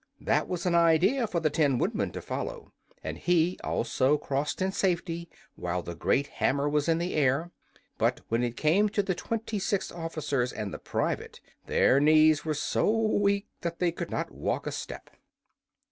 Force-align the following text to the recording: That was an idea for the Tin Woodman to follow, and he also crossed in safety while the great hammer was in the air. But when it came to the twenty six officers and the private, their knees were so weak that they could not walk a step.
That 0.19 0.47
was 0.47 0.65
an 0.65 0.73
idea 0.73 1.27
for 1.27 1.39
the 1.39 1.51
Tin 1.51 1.77
Woodman 1.77 2.11
to 2.13 2.23
follow, 2.23 2.73
and 3.03 3.19
he 3.19 3.59
also 3.63 4.17
crossed 4.17 4.59
in 4.59 4.71
safety 4.71 5.29
while 5.53 5.83
the 5.83 5.93
great 5.93 6.25
hammer 6.25 6.67
was 6.67 6.89
in 6.89 6.97
the 6.97 7.13
air. 7.13 7.51
But 7.99 8.21
when 8.27 8.43
it 8.43 8.57
came 8.57 8.89
to 8.89 9.03
the 9.03 9.13
twenty 9.13 9.59
six 9.59 9.91
officers 9.91 10.51
and 10.51 10.73
the 10.73 10.79
private, 10.79 11.39
their 11.67 11.99
knees 11.99 12.43
were 12.43 12.55
so 12.55 12.89
weak 12.89 13.45
that 13.61 13.77
they 13.77 13.91
could 13.91 14.09
not 14.09 14.31
walk 14.31 14.65
a 14.65 14.71
step. 14.71 15.11